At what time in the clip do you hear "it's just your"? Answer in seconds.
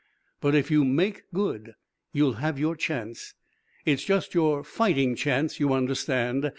3.85-4.63